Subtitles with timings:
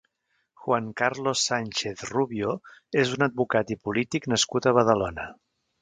[0.61, 2.55] Juan Carlos Sánchez Rubio
[3.05, 5.33] és un advocat i polític nascut a Badalona.